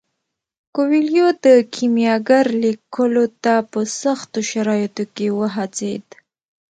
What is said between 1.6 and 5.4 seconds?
کیمیاګر لیکلو ته په سختو شرایطو کې